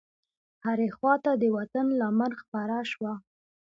[0.65, 3.13] هرې خواته د وطن لمن خپره شوه.